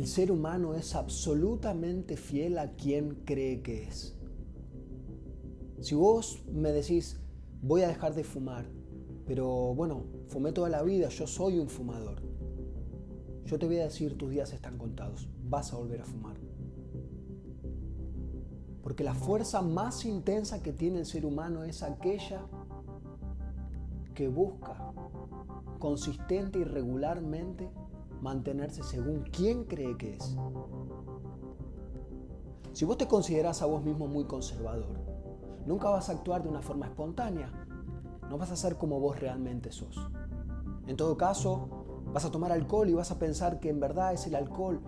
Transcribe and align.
El 0.00 0.06
ser 0.06 0.32
humano 0.32 0.72
es 0.72 0.94
absolutamente 0.94 2.16
fiel 2.16 2.56
a 2.56 2.72
quien 2.72 3.16
cree 3.26 3.60
que 3.60 3.82
es. 3.82 4.18
Si 5.80 5.94
vos 5.94 6.42
me 6.50 6.72
decís, 6.72 7.20
voy 7.60 7.82
a 7.82 7.88
dejar 7.88 8.14
de 8.14 8.24
fumar, 8.24 8.64
pero 9.26 9.74
bueno, 9.74 10.04
fumé 10.28 10.52
toda 10.52 10.70
la 10.70 10.82
vida, 10.82 11.10
yo 11.10 11.26
soy 11.26 11.58
un 11.58 11.68
fumador. 11.68 12.22
Yo 13.44 13.58
te 13.58 13.66
voy 13.66 13.76
a 13.76 13.84
decir, 13.84 14.16
tus 14.16 14.30
días 14.30 14.54
están 14.54 14.78
contados, 14.78 15.28
vas 15.44 15.70
a 15.74 15.76
volver 15.76 16.00
a 16.00 16.06
fumar. 16.06 16.38
Porque 18.82 19.04
la 19.04 19.12
fuerza 19.12 19.60
más 19.60 20.06
intensa 20.06 20.62
que 20.62 20.72
tiene 20.72 21.00
el 21.00 21.04
ser 21.04 21.26
humano 21.26 21.62
es 21.62 21.82
aquella 21.82 22.46
que 24.14 24.28
busca 24.28 24.94
consistente 25.78 26.60
y 26.60 26.64
regularmente 26.64 27.68
mantenerse 28.20 28.82
según 28.82 29.22
quien 29.22 29.64
cree 29.64 29.96
que 29.96 30.16
es. 30.16 30.36
Si 32.72 32.84
vos 32.84 32.96
te 32.98 33.08
consideras 33.08 33.62
a 33.62 33.66
vos 33.66 33.82
mismo 33.82 34.06
muy 34.06 34.24
conservador, 34.24 34.98
nunca 35.66 35.90
vas 35.90 36.08
a 36.08 36.12
actuar 36.12 36.42
de 36.42 36.48
una 36.48 36.62
forma 36.62 36.86
espontánea, 36.86 37.52
no 38.28 38.38
vas 38.38 38.50
a 38.52 38.56
ser 38.56 38.76
como 38.76 39.00
vos 39.00 39.18
realmente 39.18 39.72
sos. 39.72 39.98
En 40.86 40.96
todo 40.96 41.16
caso, 41.16 42.04
vas 42.12 42.24
a 42.24 42.30
tomar 42.30 42.52
alcohol 42.52 42.88
y 42.88 42.94
vas 42.94 43.10
a 43.10 43.18
pensar 43.18 43.60
que 43.60 43.68
en 43.68 43.80
verdad 43.80 44.12
es 44.12 44.26
el 44.26 44.34
alcohol, 44.34 44.80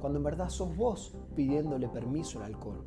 cuando 0.00 0.18
en 0.18 0.24
verdad 0.24 0.50
sos 0.50 0.76
vos 0.76 1.16
pidiéndole 1.34 1.88
permiso 1.88 2.38
al 2.38 2.54
alcohol. 2.54 2.84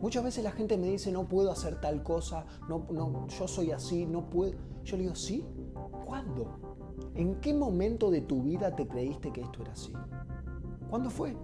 Muchas 0.00 0.24
veces 0.24 0.44
la 0.44 0.50
gente 0.50 0.76
me 0.76 0.88
dice, 0.88 1.12
no 1.12 1.28
puedo 1.28 1.50
hacer 1.50 1.80
tal 1.80 2.02
cosa, 2.02 2.44
no, 2.68 2.86
no, 2.90 3.26
yo 3.28 3.48
soy 3.48 3.70
así, 3.70 4.04
no 4.06 4.28
puedo. 4.28 4.52
Yo 4.82 4.96
le 4.96 5.04
digo, 5.04 5.14
sí, 5.14 5.46
¿cuándo? 6.04 6.63
¿En 7.14 7.36
qué 7.36 7.54
momento 7.54 8.10
de 8.10 8.22
tu 8.22 8.42
vida 8.42 8.74
te 8.74 8.88
creíste 8.88 9.32
que 9.32 9.40
esto 9.40 9.62
era 9.62 9.72
así? 9.72 9.92
¿Cuándo 10.90 11.10
fue? 11.10 11.36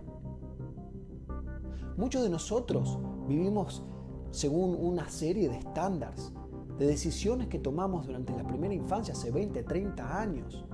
Muchos 1.96 2.22
de 2.22 2.30
nosotros 2.30 2.98
vivimos 3.28 3.84
según 4.32 4.76
una 4.80 5.08
serie 5.08 5.48
de 5.48 5.58
estándares, 5.58 6.32
de 6.78 6.86
decisiones 6.86 7.48
que 7.48 7.58
tomamos 7.58 8.06
durante 8.06 8.36
la 8.36 8.44
primera 8.44 8.74
infancia, 8.74 9.12
hace 9.12 9.30
20, 9.30 9.62
30 9.62 10.20
años. 10.20 10.64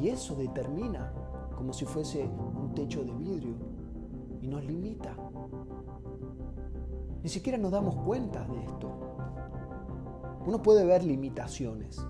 Y 0.00 0.08
eso 0.08 0.36
determina 0.36 1.12
como 1.56 1.72
si 1.72 1.84
fuese 1.84 2.24
un 2.24 2.74
techo 2.74 3.02
de 3.02 3.12
vidrio 3.12 3.54
y 4.40 4.46
nos 4.46 4.64
limita. 4.64 5.16
Ni 7.22 7.28
siquiera 7.28 7.58
nos 7.58 7.72
damos 7.72 7.96
cuenta 7.96 8.46
de 8.46 8.62
esto. 8.62 8.90
Uno 10.46 10.62
puede 10.62 10.84
ver 10.84 11.02
limitaciones, 11.02 12.06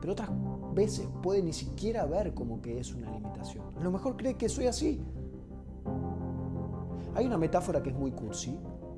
pero 0.00 0.12
otras 0.12 0.30
veces 0.76 1.08
puede 1.22 1.42
ni 1.42 1.52
siquiera 1.52 2.04
ver 2.06 2.34
como 2.34 2.62
que 2.62 2.78
es 2.78 2.94
una 2.94 3.10
limitación. 3.10 3.64
A 3.76 3.82
lo 3.82 3.90
mejor 3.90 4.16
cree 4.16 4.36
que 4.36 4.48
soy 4.48 4.66
así. 4.66 5.02
Hay 7.16 7.26
una 7.26 7.38
metáfora 7.38 7.82
que 7.82 7.90
es 7.90 7.96
muy 7.96 8.12
cursi, 8.12 8.56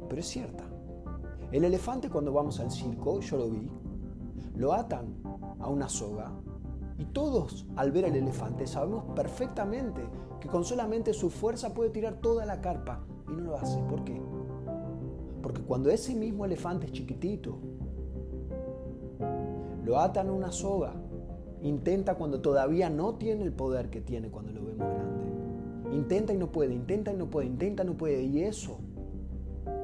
pero 0.09 0.21
es 0.21 0.27
cierta. 0.27 0.65
El 1.53 1.65
elefante 1.65 2.11
cuando 2.11 2.33
vamos 2.33 2.61
al 2.61 2.71
circo, 2.71 3.21
yo 3.21 3.39
lo 3.39 3.49
vi, 3.49 3.71
lo 4.57 4.75
atan 4.75 5.15
a 5.61 5.69
una 5.69 5.89
soga 5.89 6.33
y 6.99 7.05
todos 7.07 7.67
al 7.77 7.93
ver 7.93 8.07
al 8.07 8.17
elefante 8.17 8.67
sabemos 8.67 9.05
perfectamente 9.15 10.03
que 10.41 10.49
con 10.49 10.65
solamente 10.65 11.15
su 11.15 11.31
fuerza 11.31 11.73
puede 11.73 11.91
tirar 11.91 12.21
toda 12.21 12.45
la 12.45 12.61
carpa 12.61 13.05
y 13.29 13.31
no 13.31 13.41
lo 13.43 13.57
hace. 13.57 13.81
¿Por 13.85 14.05
qué? 14.05 14.21
Porque 15.43 15.63
cuando 15.63 15.91
ese 15.91 16.15
mismo 16.15 16.45
elefante 16.45 16.87
es 16.87 16.93
chiquitito, 16.93 17.57
lo 19.85 19.99
atan 19.99 20.29
a 20.29 20.33
una 20.33 20.53
soga, 20.53 20.93
intenta 21.63 22.15
cuando 22.15 22.41
todavía 22.41 22.91
no 22.91 23.15
tiene 23.15 23.45
el 23.45 23.53
poder 23.53 23.91
que 23.91 24.01
tiene 24.01 24.31
cuando 24.31 24.53
lo 24.53 24.65
vemos 24.65 24.89
grande. 24.89 25.97
Intenta 25.97 26.33
y 26.33 26.37
no 26.37 26.53
puede, 26.53 26.75
intenta 26.75 27.13
y 27.13 27.17
no 27.17 27.31
puede, 27.31 27.47
intenta 27.47 27.83
y 27.83 27.87
no 27.87 27.97
puede. 27.97 28.23
Y 28.23 28.43
eso 28.43 28.79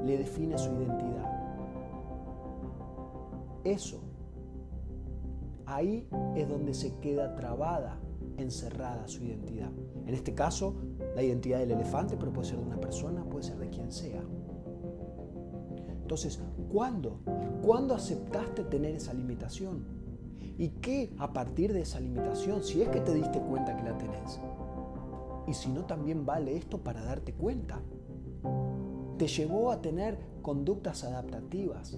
le 0.03 0.17
define 0.17 0.57
su 0.57 0.71
identidad. 0.71 1.31
Eso. 3.63 3.99
Ahí 5.65 6.07
es 6.35 6.47
donde 6.47 6.75
se 6.75 6.95
queda 6.99 7.35
trabada, 7.35 7.99
encerrada 8.37 9.07
su 9.07 9.23
identidad. 9.23 9.71
En 10.05 10.13
este 10.13 10.35
caso, 10.35 10.75
la 11.15 11.23
identidad 11.23 11.59
del 11.59 11.71
elefante, 11.71 12.15
pero 12.17 12.31
puede 12.31 12.49
ser 12.49 12.59
de 12.59 12.65
una 12.65 12.79
persona, 12.79 13.23
puede 13.23 13.43
ser 13.43 13.57
de 13.57 13.69
quien 13.69 13.91
sea. 13.91 14.21
Entonces, 16.03 16.39
¿cuándo? 16.71 17.21
¿Cuándo 17.63 17.95
aceptaste 17.95 18.63
tener 18.65 18.93
esa 18.93 19.11
limitación? 19.11 19.94
¿Y 20.57 20.69
qué 20.69 21.13
a 21.17 21.33
partir 21.33 21.73
de 21.73 21.81
esa 21.81 21.99
limitación, 21.99 22.63
si 22.63 22.81
es 22.81 22.89
que 22.89 23.01
te 23.01 23.13
diste 23.13 23.39
cuenta 23.39 23.75
que 23.75 23.83
la 23.83 23.97
tenés? 23.97 24.39
Y 25.47 25.53
si 25.53 25.69
no, 25.71 25.85
también 25.85 26.25
vale 26.25 26.55
esto 26.55 26.79
para 26.79 27.03
darte 27.03 27.33
cuenta. 27.33 27.81
Te 29.17 29.27
llevó 29.27 29.71
a 29.71 29.81
tener 29.81 30.17
conductas 30.41 31.03
adaptativas. 31.03 31.97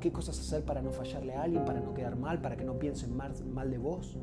¿Qué 0.00 0.12
cosas 0.12 0.38
hacer 0.38 0.64
para 0.64 0.82
no 0.82 0.92
fallarle 0.92 1.34
a 1.34 1.42
alguien, 1.42 1.64
para 1.64 1.80
no 1.80 1.94
quedar 1.94 2.16
mal, 2.16 2.40
para 2.40 2.56
que 2.56 2.64
no 2.64 2.78
piensen 2.78 3.16
mal, 3.16 3.70
de 3.70 3.78
vos? 3.78 4.16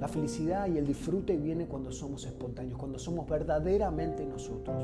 La 0.00 0.08
felicidad 0.08 0.66
y 0.68 0.76
el 0.76 0.86
disfrute 0.86 1.36
viene 1.36 1.66
cuando 1.66 1.90
somos 1.90 2.26
espontáneos, 2.26 2.78
cuando 2.78 2.98
somos 2.98 3.26
verdaderamente 3.28 4.26
nosotros. 4.26 4.82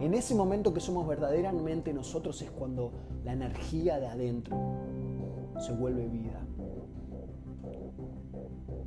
En 0.00 0.14
ese 0.14 0.34
momento 0.34 0.72
que 0.72 0.80
somos 0.80 1.06
verdaderamente 1.08 1.92
nosotros 1.92 2.40
es 2.42 2.50
cuando 2.50 2.92
la 3.24 3.32
energía 3.32 3.98
de 3.98 4.06
adentro 4.06 4.56
se 5.58 5.72
vuelve 5.72 6.06
vida. 6.08 6.40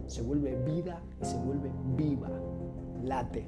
Se 0.08 0.22
vuelve 0.22 0.56
vida 0.64 1.02
y 1.22 1.26
se 1.26 1.38
vuelve 1.38 1.72
viva, 1.96 2.30
late. 3.04 3.48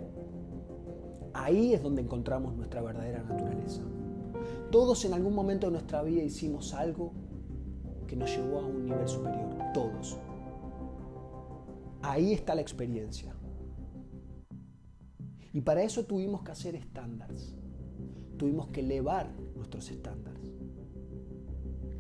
Ahí 1.34 1.74
es 1.74 1.82
donde 1.82 2.02
encontramos 2.02 2.54
nuestra 2.56 2.82
verdadera 2.82 3.24
naturaleza. 3.24 3.82
Todos 4.70 5.06
en 5.06 5.14
algún 5.14 5.34
momento 5.34 5.68
de 5.68 5.74
nuestra 5.74 6.04
vida 6.04 6.22
hicimos 6.22 6.74
algo 6.74 7.14
que 8.08 8.16
nos 8.16 8.30
llevó 8.36 8.60
a 8.60 8.66
un 8.66 8.86
nivel 8.86 9.08
superior. 9.08 9.56
Todos. 9.74 10.18
Ahí 12.02 12.34
está 12.34 12.56
la 12.56 12.62
experiencia. 12.62 13.34
Y 15.54 15.62
para 15.62 15.84
eso 15.84 16.06
tuvimos 16.06 16.42
que 16.42 16.52
hacer 16.52 16.76
estándares. 16.76 17.56
Tuvimos 18.38 18.68
que 18.70 18.82
elevar 18.82 19.32
nuestros 19.56 19.90
estándares, 19.92 20.52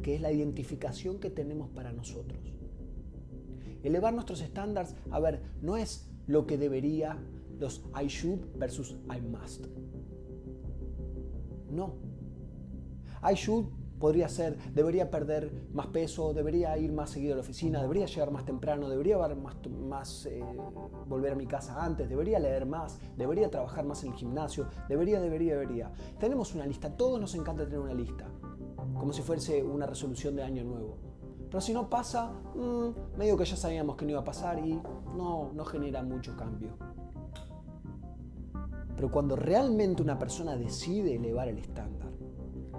que 0.01 0.15
es 0.15 0.21
la 0.21 0.31
identificación 0.31 1.19
que 1.19 1.29
tenemos 1.29 1.69
para 1.69 1.93
nosotros. 1.93 2.39
Elevar 3.83 4.13
nuestros 4.13 4.41
estándares, 4.41 4.95
a 5.11 5.19
ver, 5.19 5.43
no 5.61 5.77
es 5.77 6.09
lo 6.25 6.47
que 6.47 6.57
debería, 6.57 7.17
los 7.59 7.83
I 7.95 8.07
should 8.07 8.41
versus 8.57 8.97
I 9.13 9.21
must. 9.21 9.67
No. 11.69 11.95
I 13.21 13.35
should 13.35 13.67
podría 13.99 14.29
ser, 14.29 14.57
debería 14.73 15.09
perder 15.09 15.51
más 15.73 15.87
peso, 15.87 16.33
debería 16.33 16.77
ir 16.77 16.91
más 16.91 17.11
seguido 17.11 17.33
a 17.33 17.35
la 17.37 17.41
oficina, 17.41 17.81
debería 17.81 18.05
llegar 18.05 18.31
más 18.31 18.45
temprano, 18.45 18.89
debería 18.89 19.17
más, 19.17 19.57
más 19.69 20.25
eh, 20.25 20.43
volver 21.07 21.33
a 21.33 21.35
mi 21.35 21.47
casa 21.47 21.83
antes, 21.83 22.09
debería 22.09 22.39
leer 22.39 22.65
más, 22.65 22.99
debería 23.17 23.49
trabajar 23.49 23.85
más 23.85 24.03
en 24.03 24.11
el 24.11 24.17
gimnasio, 24.17 24.67
debería, 24.89 25.19
debería, 25.19 25.53
debería. 25.53 25.91
Tenemos 26.19 26.53
una 26.53 26.65
lista, 26.65 26.95
todos 26.95 27.19
nos 27.19 27.33
encanta 27.35 27.63
tener 27.65 27.79
una 27.79 27.93
lista, 27.93 28.25
como 28.75 29.13
si 29.13 29.21
fuese 29.21 29.63
una 29.63 29.85
resolución 29.85 30.35
de 30.35 30.43
año 30.43 30.63
nuevo. 30.63 30.97
Pero 31.49 31.61
si 31.61 31.71
no 31.71 31.87
pasa, 31.87 32.31
mm, 32.55 33.17
medio 33.17 33.37
que 33.37 33.45
ya 33.45 33.55
sabíamos 33.55 33.95
que 33.95 34.05
no 34.05 34.11
iba 34.11 34.21
a 34.21 34.25
pasar 34.25 34.57
y 34.57 34.73
no, 35.15 35.51
no 35.53 35.65
genera 35.65 36.01
mucho 36.01 36.35
cambio. 36.35 36.71
Pero 38.95 39.11
cuando 39.11 39.35
realmente 39.35 40.01
una 40.01 40.17
persona 40.17 40.55
decide 40.55 41.15
elevar 41.15 41.47
el 41.47 41.59
estándar, 41.59 42.02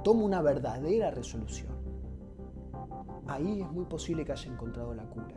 toma 0.04 0.22
una 0.22 0.42
verdadera 0.42 1.10
resolución, 1.10 1.72
ahí 3.26 3.62
es 3.62 3.72
muy 3.72 3.86
posible 3.86 4.24
que 4.24 4.32
haya 4.32 4.52
encontrado 4.52 4.94
la 4.94 5.08
cura. 5.08 5.34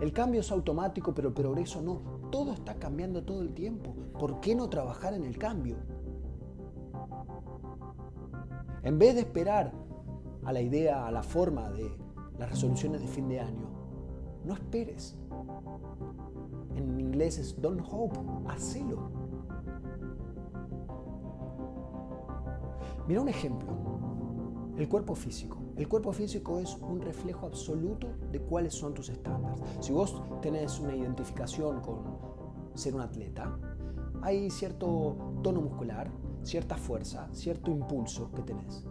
El 0.00 0.12
cambio 0.12 0.42
es 0.42 0.52
automático, 0.52 1.12
pero 1.12 1.28
el 1.28 1.34
progreso 1.34 1.82
no. 1.82 2.00
Todo 2.30 2.52
está 2.52 2.74
cambiando 2.74 3.24
todo 3.24 3.42
el 3.42 3.52
tiempo. 3.52 3.96
¿Por 4.18 4.38
qué 4.38 4.54
no 4.54 4.68
trabajar 4.68 5.14
en 5.14 5.24
el 5.24 5.36
cambio? 5.38 5.76
En 8.84 8.98
vez 8.98 9.16
de 9.16 9.22
esperar 9.22 9.72
a 10.44 10.52
la 10.52 10.60
idea, 10.60 11.06
a 11.06 11.10
la 11.10 11.24
forma 11.24 11.68
de 11.70 11.90
las 12.38 12.50
resoluciones 12.50 13.00
de 13.00 13.08
fin 13.08 13.28
de 13.28 13.40
año, 13.40 13.68
no 14.44 14.54
esperes. 14.54 15.16
En 16.76 17.00
inglés 17.00 17.38
es 17.38 17.60
don't 17.60 17.82
hope, 17.90 18.16
hacelo. 18.48 19.17
Mira 23.08 23.22
un 23.22 23.28
ejemplo. 23.30 23.68
El 24.76 24.86
cuerpo 24.86 25.14
físico. 25.14 25.56
El 25.76 25.88
cuerpo 25.88 26.12
físico 26.12 26.58
es 26.58 26.76
un 26.76 27.00
reflejo 27.00 27.46
absoluto 27.46 28.06
de 28.30 28.38
cuáles 28.38 28.74
son 28.74 28.92
tus 28.92 29.08
estándares. 29.08 29.58
Si 29.80 29.92
vos 29.92 30.22
tenés 30.42 30.78
una 30.78 30.94
identificación 30.94 31.80
con 31.80 32.18
ser 32.74 32.94
un 32.94 33.00
atleta, 33.00 33.58
hay 34.20 34.50
cierto 34.50 35.16
tono 35.42 35.62
muscular, 35.62 36.10
cierta 36.42 36.76
fuerza, 36.76 37.28
cierto 37.32 37.70
impulso 37.70 38.30
que 38.32 38.42
tenés. 38.42 38.84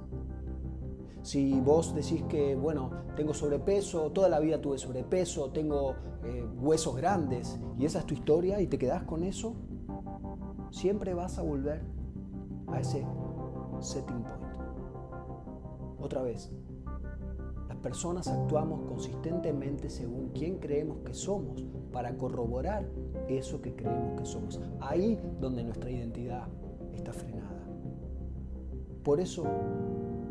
Si 1.21 1.59
vos 1.59 1.93
decís 1.93 2.23
que, 2.23 2.55
bueno, 2.55 2.89
tengo 3.15 3.35
sobrepeso, 3.35 4.11
toda 4.11 4.29
la 4.29 4.39
vida 4.39 4.59
tuve 4.59 4.79
sobrepeso, 4.79 5.51
tengo 5.51 5.93
eh, 6.23 6.43
huesos 6.59 6.95
grandes, 6.95 7.59
y 7.77 7.85
esa 7.85 7.99
es 7.99 8.05
tu 8.05 8.15
historia 8.15 8.59
y 8.61 8.67
te 8.67 8.79
quedás 8.79 9.03
con 9.03 9.23
eso, 9.23 9.53
siempre 10.71 11.13
vas 11.13 11.37
a 11.37 11.43
volver 11.43 11.83
a 12.67 12.79
ese 12.79 13.05
setting 13.83 14.23
point. 14.23 14.57
Otra 15.99 16.21
vez, 16.21 16.51
las 17.67 17.77
personas 17.77 18.27
actuamos 18.27 18.87
consistentemente 18.87 19.89
según 19.89 20.29
quién 20.29 20.59
creemos 20.59 20.99
que 20.99 21.13
somos 21.13 21.63
para 21.91 22.15
corroborar 22.17 22.87
eso 23.27 23.61
que 23.61 23.75
creemos 23.75 24.19
que 24.19 24.25
somos. 24.25 24.59
Ahí 24.79 25.19
donde 25.39 25.63
nuestra 25.63 25.91
identidad 25.91 26.47
está 26.93 27.13
frenada. 27.13 27.65
Por 29.03 29.19
eso, 29.19 29.45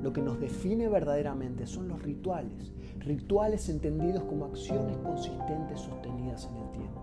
lo 0.03 0.13
que 0.13 0.23
nos 0.23 0.39
define 0.39 0.89
verdaderamente 0.89 1.67
son 1.67 1.89
los 1.89 2.03
rituales. 2.03 2.73
Rituales 3.01 3.69
entendidos 3.69 4.23
como 4.25 4.45
acciones 4.45 4.97
consistentes 4.99 5.81
sostenidas 5.81 6.49
en 6.51 6.57
el 6.57 6.71
tiempo. 6.73 7.01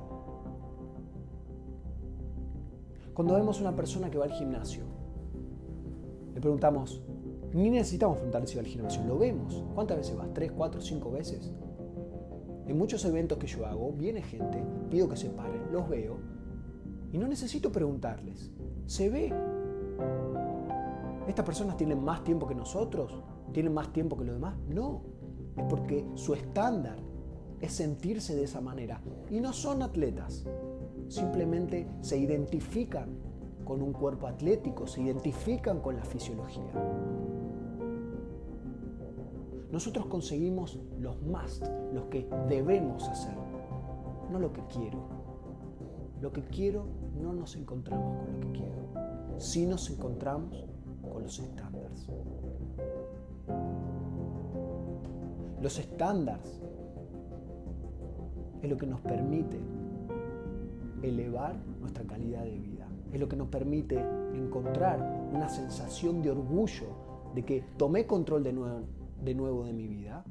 Cuando 3.13 3.35
vemos 3.35 3.61
una 3.61 3.75
persona 3.75 4.09
que 4.09 4.17
va 4.17 4.25
al 4.25 4.31
gimnasio, 4.31 4.83
preguntamos, 6.43 7.01
ni 7.53 7.69
necesitamos 7.69 8.17
va 8.19 8.39
al 8.39 8.67
gimnasio, 8.67 9.01
lo 9.05 9.17
vemos. 9.17 9.63
¿Cuántas 9.73 9.97
veces 9.97 10.17
vas? 10.17 10.27
¿Tres, 10.33 10.51
cuatro, 10.51 10.81
cinco 10.81 11.09
veces? 11.09 11.53
En 12.67 12.77
muchos 12.77 13.05
eventos 13.05 13.37
que 13.37 13.47
yo 13.47 13.65
hago, 13.65 13.93
viene 13.93 14.21
gente, 14.21 14.61
pido 14.89 15.07
que 15.07 15.15
se 15.15 15.29
paren, 15.29 15.71
los 15.71 15.87
veo, 15.87 16.17
y 17.13 17.17
no 17.17 17.27
necesito 17.27 17.71
preguntarles. 17.71 18.51
Se 18.87 19.09
ve. 19.09 19.33
¿Estas 21.29 21.45
personas 21.45 21.77
tienen 21.77 22.03
más 22.03 22.25
tiempo 22.25 22.45
que 22.45 22.55
nosotros? 22.55 23.23
¿Tienen 23.53 23.73
más 23.73 23.93
tiempo 23.93 24.17
que 24.17 24.25
los 24.25 24.35
demás? 24.35 24.57
No. 24.67 25.01
Es 25.55 25.63
porque 25.69 26.05
su 26.15 26.33
estándar 26.33 26.97
es 27.61 27.71
sentirse 27.71 28.35
de 28.35 28.43
esa 28.43 28.59
manera. 28.59 28.99
Y 29.29 29.39
no 29.39 29.53
son 29.53 29.81
atletas. 29.81 30.45
Simplemente 31.07 31.87
se 32.01 32.17
identifican 32.17 33.22
con 33.63 33.81
un 33.81 33.93
cuerpo 33.93 34.27
atlético, 34.27 34.87
se 34.87 35.01
identifican 35.01 35.79
con 35.79 35.95
la 35.95 36.03
fisiología. 36.03 36.71
Nosotros 39.71 40.05
conseguimos 40.05 40.79
los 40.99 41.21
must, 41.23 41.65
los 41.93 42.05
que 42.05 42.27
debemos 42.47 43.07
hacer, 43.09 43.33
no 44.31 44.39
lo 44.39 44.53
que 44.53 44.61
quiero. 44.67 44.99
Lo 46.21 46.31
que 46.31 46.43
quiero 46.43 46.85
no 47.21 47.33
nos 47.33 47.55
encontramos 47.55 48.17
con 48.17 48.33
lo 48.33 48.39
que 48.39 48.59
quiero, 48.59 49.39
sí 49.39 49.65
nos 49.65 49.89
encontramos 49.89 50.63
con 51.01 51.23
los 51.23 51.39
estándares. 51.39 52.07
Los 55.61 55.79
estándares 55.79 56.61
es 58.61 58.69
lo 58.69 58.77
que 58.77 58.85
nos 58.85 59.01
permite 59.01 59.59
elevar 61.01 61.55
nuestra 61.81 62.05
calidad 62.05 62.43
de 62.43 62.59
vida. 62.59 62.82
Es 63.13 63.19
lo 63.19 63.29
que 63.29 63.35
nos 63.35 63.47
permite 63.47 64.03
encontrar 64.33 65.29
una 65.31 65.47
sensación 65.47 66.21
de 66.21 66.31
orgullo 66.31 67.31
de 67.35 67.45
que 67.45 67.63
tomé 67.77 68.05
control 68.07 68.43
de 68.43 68.53
nuevo, 68.53 68.87
de 69.23 69.35
nuevo 69.35 69.63
de 69.65 69.73
mi 69.73 69.87
vida 69.87 70.25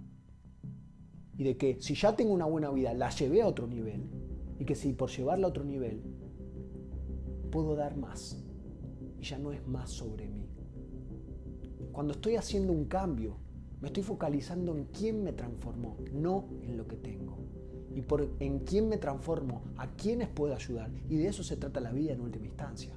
y 1.38 1.44
de 1.44 1.56
que 1.56 1.80
si 1.80 1.94
ya 1.94 2.14
tengo 2.14 2.32
una 2.32 2.46
buena 2.46 2.70
vida, 2.70 2.92
la 2.92 3.10
llevé 3.10 3.42
a 3.42 3.46
otro 3.46 3.66
nivel 3.66 4.10
y 4.58 4.64
que 4.64 4.74
si 4.74 4.92
por 4.92 5.10
llevarla 5.10 5.46
a 5.46 5.50
otro 5.50 5.64
nivel 5.64 6.02
puedo 7.50 7.74
dar 7.74 7.96
más 7.96 8.42
y 9.18 9.22
ya 9.24 9.38
no 9.38 9.52
es 9.52 9.66
más 9.66 9.90
sobre 9.90 10.28
mí. 10.28 10.48
Cuando 11.92 12.14
estoy 12.14 12.36
haciendo 12.36 12.72
un 12.72 12.86
cambio, 12.86 13.36
me 13.80 13.88
estoy 13.88 14.02
focalizando 14.02 14.76
en 14.76 14.86
quién 14.86 15.22
me 15.22 15.32
transformó, 15.32 15.96
no 16.12 16.48
en 16.62 16.76
lo 16.76 16.86
que 16.86 16.96
tengo. 16.96 17.38
Y 17.94 18.02
por 18.02 18.28
en 18.40 18.60
quién 18.60 18.88
me 18.88 18.96
transformo, 18.96 19.62
a 19.76 19.86
quiénes 19.88 20.28
puedo 20.28 20.54
ayudar. 20.54 20.90
Y 21.08 21.16
de 21.16 21.28
eso 21.28 21.42
se 21.42 21.56
trata 21.56 21.80
la 21.80 21.92
vida 21.92 22.12
en 22.12 22.20
última 22.20 22.46
instancia. 22.46 22.92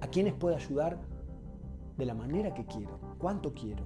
A 0.00 0.06
quiénes 0.08 0.34
puedo 0.34 0.56
ayudar 0.56 0.98
de 1.96 2.06
la 2.06 2.14
manera 2.14 2.54
que 2.54 2.64
quiero, 2.64 2.98
cuánto 3.18 3.52
quiero. 3.52 3.84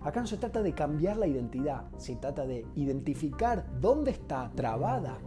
Acá 0.00 0.20
no 0.20 0.26
se 0.26 0.36
trata 0.36 0.62
de 0.62 0.74
cambiar 0.74 1.16
la 1.16 1.28
identidad, 1.28 1.84
se 1.96 2.16
trata 2.16 2.44
de 2.44 2.66
identificar 2.74 3.64
dónde 3.80 4.10
está 4.10 4.50
trabada 4.54 5.18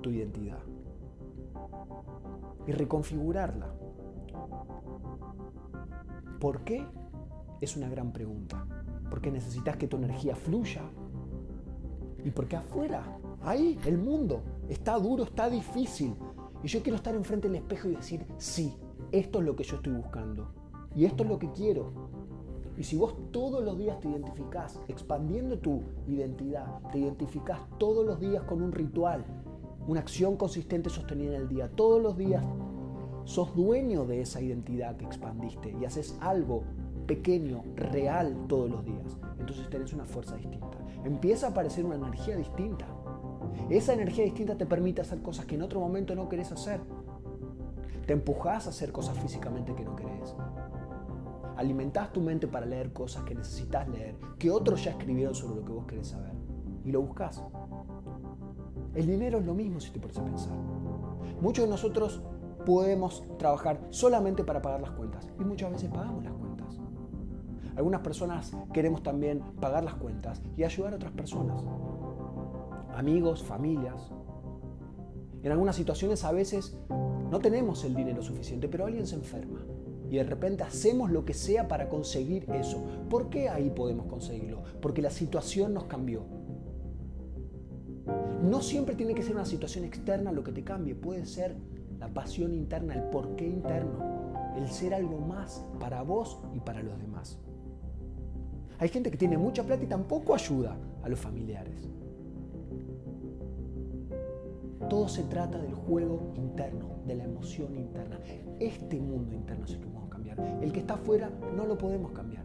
tu 0.00 0.10
identidad 0.10 0.60
y 2.66 2.72
reconfigurarla. 2.72 3.74
¿Por 6.40 6.62
qué? 6.62 6.86
Es 7.60 7.76
una 7.76 7.88
gran 7.88 8.12
pregunta. 8.12 8.66
Porque 9.16 9.30
necesitas 9.30 9.78
que 9.78 9.88
tu 9.88 9.96
energía 9.96 10.36
fluya. 10.36 10.82
Y 12.22 12.30
porque 12.30 12.56
afuera, 12.56 13.02
ahí, 13.40 13.78
el 13.86 13.96
mundo, 13.96 14.42
está 14.68 14.98
duro, 14.98 15.24
está 15.24 15.48
difícil. 15.48 16.14
Y 16.62 16.68
yo 16.68 16.82
quiero 16.82 16.96
estar 16.96 17.14
enfrente 17.14 17.48
del 17.48 17.56
espejo 17.56 17.88
y 17.88 17.96
decir, 17.96 18.26
sí, 18.36 18.76
esto 19.12 19.38
es 19.38 19.46
lo 19.46 19.56
que 19.56 19.64
yo 19.64 19.76
estoy 19.76 19.94
buscando 19.94 20.52
y 20.94 21.06
esto 21.06 21.22
es 21.22 21.30
lo 21.30 21.38
que 21.38 21.50
quiero. 21.52 21.92
Y 22.76 22.84
si 22.84 22.98
vos 22.98 23.14
todos 23.30 23.64
los 23.64 23.78
días 23.78 23.98
te 24.00 24.10
identificás 24.10 24.82
expandiendo 24.86 25.58
tu 25.60 25.80
identidad, 26.06 26.66
te 26.92 26.98
identificás 26.98 27.60
todos 27.78 28.04
los 28.04 28.20
días 28.20 28.42
con 28.42 28.60
un 28.60 28.70
ritual, 28.70 29.24
una 29.86 30.00
acción 30.00 30.36
consistente 30.36 30.90
sostenida 30.90 31.36
en 31.36 31.40
el 31.40 31.48
día, 31.48 31.70
todos 31.74 32.02
los 32.02 32.18
días 32.18 32.44
sos 33.24 33.56
dueño 33.56 34.04
de 34.04 34.20
esa 34.20 34.42
identidad 34.42 34.98
que 34.98 35.06
expandiste 35.06 35.74
y 35.80 35.86
haces 35.86 36.18
algo 36.20 36.64
pequeño, 37.06 37.64
real 37.74 38.46
todos 38.48 38.70
los 38.70 38.84
días, 38.84 39.16
entonces 39.38 39.68
tenés 39.70 39.92
una 39.92 40.04
fuerza 40.04 40.36
distinta. 40.36 40.78
Empieza 41.04 41.46
a 41.46 41.50
aparecer 41.50 41.84
una 41.84 41.94
energía 41.94 42.36
distinta. 42.36 42.86
Esa 43.70 43.94
energía 43.94 44.24
distinta 44.24 44.56
te 44.56 44.66
permite 44.66 45.00
hacer 45.00 45.22
cosas 45.22 45.46
que 45.46 45.54
en 45.54 45.62
otro 45.62 45.80
momento 45.80 46.14
no 46.14 46.28
querés 46.28 46.50
hacer. 46.52 46.80
Te 48.06 48.12
empujas 48.12 48.66
a 48.66 48.70
hacer 48.70 48.92
cosas 48.92 49.18
físicamente 49.18 49.74
que 49.74 49.84
no 49.84 49.94
querés. 49.96 50.34
Alimentás 51.56 52.12
tu 52.12 52.20
mente 52.20 52.46
para 52.46 52.66
leer 52.66 52.92
cosas 52.92 53.24
que 53.24 53.34
necesitas 53.34 53.88
leer, 53.88 54.16
que 54.38 54.50
otros 54.50 54.84
ya 54.84 54.90
escribieron 54.90 55.34
sobre 55.34 55.56
lo 55.56 55.64
que 55.64 55.72
vos 55.72 55.86
querés 55.86 56.08
saber. 56.08 56.32
Y 56.84 56.92
lo 56.92 57.02
buscas. 57.02 57.42
El 58.94 59.06
dinero 59.06 59.38
es 59.38 59.46
lo 59.46 59.54
mismo 59.54 59.80
si 59.80 59.90
te 59.90 59.98
pones 59.98 60.18
a 60.18 60.24
pensar. 60.24 60.56
Muchos 61.40 61.64
de 61.64 61.70
nosotros 61.70 62.22
podemos 62.64 63.22
trabajar 63.38 63.80
solamente 63.90 64.42
para 64.44 64.60
pagar 64.60 64.80
las 64.80 64.90
cuentas 64.90 65.28
y 65.38 65.44
muchas 65.44 65.70
veces 65.70 65.90
pagamos 65.90 66.24
las 66.24 66.32
cuentas. 66.32 66.45
Algunas 67.76 68.00
personas 68.00 68.52
queremos 68.72 69.02
también 69.02 69.40
pagar 69.60 69.84
las 69.84 69.94
cuentas 69.94 70.42
y 70.56 70.64
ayudar 70.64 70.94
a 70.94 70.96
otras 70.96 71.12
personas. 71.12 71.62
Amigos, 72.94 73.42
familias. 73.42 74.10
En 75.42 75.52
algunas 75.52 75.76
situaciones 75.76 76.24
a 76.24 76.32
veces 76.32 76.78
no 77.30 77.38
tenemos 77.38 77.84
el 77.84 77.94
dinero 77.94 78.22
suficiente, 78.22 78.68
pero 78.68 78.86
alguien 78.86 79.06
se 79.06 79.16
enferma. 79.16 79.60
Y 80.08 80.16
de 80.16 80.24
repente 80.24 80.62
hacemos 80.62 81.10
lo 81.10 81.24
que 81.24 81.34
sea 81.34 81.68
para 81.68 81.88
conseguir 81.88 82.50
eso. 82.50 82.82
¿Por 83.10 83.28
qué 83.28 83.48
ahí 83.50 83.70
podemos 83.70 84.06
conseguirlo? 84.06 84.62
Porque 84.80 85.02
la 85.02 85.10
situación 85.10 85.74
nos 85.74 85.84
cambió. 85.84 86.22
No 88.42 88.62
siempre 88.62 88.94
tiene 88.94 89.14
que 89.14 89.22
ser 89.22 89.34
una 89.34 89.44
situación 89.44 89.84
externa 89.84 90.32
lo 90.32 90.44
que 90.44 90.52
te 90.52 90.64
cambie, 90.64 90.94
puede 90.94 91.26
ser 91.26 91.56
la 91.98 92.08
pasión 92.08 92.54
interna, 92.54 92.94
el 92.94 93.02
porqué 93.10 93.46
interno, 93.46 93.98
el 94.56 94.68
ser 94.68 94.94
algo 94.94 95.18
más 95.18 95.64
para 95.80 96.02
vos 96.02 96.38
y 96.54 96.60
para 96.60 96.82
los 96.82 96.98
demás. 97.00 97.38
Hay 98.78 98.88
gente 98.88 99.10
que 99.10 99.16
tiene 99.16 99.38
mucha 99.38 99.62
plata 99.62 99.82
y 99.84 99.86
tampoco 99.86 100.34
ayuda 100.34 100.76
a 101.02 101.08
los 101.08 101.18
familiares. 101.18 101.88
Todo 104.88 105.08
se 105.08 105.24
trata 105.24 105.58
del 105.58 105.74
juego 105.74 106.32
interno, 106.36 107.00
de 107.06 107.16
la 107.16 107.24
emoción 107.24 107.74
interna. 107.74 108.18
Este 108.60 109.00
mundo 109.00 109.34
interno 109.34 109.64
el 109.64 109.72
que 109.72 109.78
podemos 109.78 110.08
cambiar. 110.08 110.58
El 110.62 110.72
que 110.72 110.80
está 110.80 110.94
afuera 110.94 111.30
no 111.56 111.66
lo 111.66 111.78
podemos 111.78 112.12
cambiar. 112.12 112.44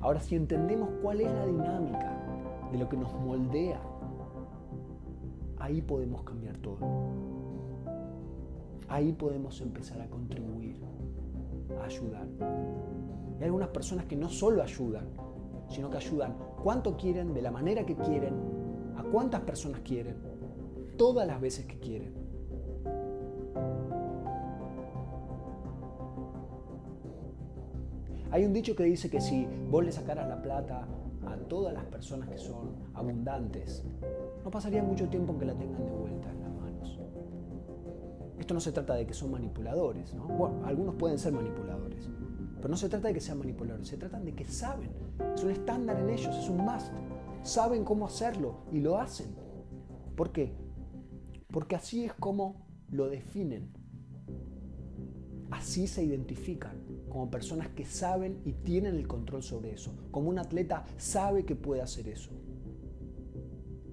Ahora, 0.00 0.20
si 0.20 0.34
entendemos 0.34 0.90
cuál 1.00 1.20
es 1.20 1.30
la 1.30 1.46
dinámica 1.46 2.12
de 2.72 2.78
lo 2.78 2.88
que 2.88 2.96
nos 2.96 3.14
moldea, 3.14 3.80
ahí 5.58 5.80
podemos 5.80 6.24
cambiar 6.24 6.58
todo. 6.58 6.78
Ahí 8.88 9.12
podemos 9.12 9.60
empezar 9.60 10.00
a 10.00 10.08
contribuir, 10.08 10.76
a 11.80 11.84
ayudar. 11.84 12.26
Hay 13.42 13.46
algunas 13.46 13.70
personas 13.70 14.04
que 14.04 14.14
no 14.14 14.28
solo 14.28 14.62
ayudan, 14.62 15.08
sino 15.68 15.90
que 15.90 15.96
ayudan 15.96 16.36
cuánto 16.62 16.96
quieren, 16.96 17.34
de 17.34 17.42
la 17.42 17.50
manera 17.50 17.84
que 17.84 17.96
quieren, 17.96 18.34
a 18.96 19.02
cuántas 19.02 19.40
personas 19.40 19.80
quieren, 19.80 20.14
todas 20.96 21.26
las 21.26 21.40
veces 21.40 21.66
que 21.66 21.76
quieren. 21.80 22.14
Hay 28.30 28.44
un 28.44 28.52
dicho 28.52 28.76
que 28.76 28.84
dice 28.84 29.10
que 29.10 29.20
si 29.20 29.48
vos 29.68 29.84
le 29.84 29.90
sacaras 29.90 30.28
la 30.28 30.40
plata 30.40 30.86
a 31.26 31.36
todas 31.48 31.74
las 31.74 31.84
personas 31.86 32.28
que 32.28 32.38
son 32.38 32.76
abundantes, 32.94 33.84
no 34.44 34.52
pasaría 34.52 34.84
mucho 34.84 35.08
tiempo 35.08 35.32
en 35.32 35.40
que 35.40 35.46
la 35.46 35.54
tengan 35.54 35.84
de 35.84 35.90
vuelta 35.90 36.30
en 36.30 36.40
las 36.42 36.54
manos. 36.54 37.00
Esto 38.38 38.54
no 38.54 38.60
se 38.60 38.70
trata 38.70 38.94
de 38.94 39.04
que 39.04 39.14
son 39.14 39.32
manipuladores, 39.32 40.14
¿no? 40.14 40.28
Bueno, 40.28 40.64
algunos 40.64 40.94
pueden 40.94 41.18
ser 41.18 41.32
manipuladores, 41.32 42.08
pero 42.62 42.70
no 42.70 42.76
se 42.76 42.88
trata 42.88 43.08
de 43.08 43.14
que 43.14 43.20
sean 43.20 43.38
manipuladores, 43.38 43.88
se 43.88 43.96
trata 43.96 44.20
de 44.20 44.36
que 44.36 44.44
saben. 44.44 44.90
Es 45.34 45.42
un 45.42 45.50
estándar 45.50 45.98
en 45.98 46.08
ellos, 46.08 46.32
es 46.36 46.48
un 46.48 46.58
must. 46.58 46.92
Saben 47.42 47.84
cómo 47.84 48.06
hacerlo 48.06 48.60
y 48.70 48.78
lo 48.78 49.00
hacen. 49.00 49.34
¿Por 50.14 50.30
qué? 50.30 50.54
Porque 51.48 51.74
así 51.74 52.04
es 52.04 52.12
como 52.14 52.64
lo 52.88 53.08
definen. 53.08 53.72
Así 55.50 55.88
se 55.88 56.04
identifican 56.04 56.76
como 57.08 57.32
personas 57.32 57.66
que 57.70 57.84
saben 57.84 58.40
y 58.44 58.52
tienen 58.52 58.94
el 58.94 59.08
control 59.08 59.42
sobre 59.42 59.72
eso. 59.72 59.92
Como 60.12 60.30
un 60.30 60.38
atleta 60.38 60.84
sabe 60.98 61.44
que 61.44 61.56
puede 61.56 61.82
hacer 61.82 62.06
eso. 62.06 62.30